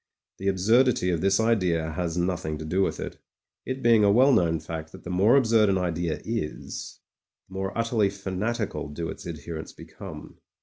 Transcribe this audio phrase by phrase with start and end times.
[0.39, 3.19] The absurdity of this idea has nothing to do with it,
[3.67, 7.01] it being a well known fact that the more absurd an idea is,
[7.47, 10.39] the more utterly fanatical do its adherents become.